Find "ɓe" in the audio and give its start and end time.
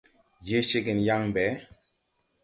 1.35-1.45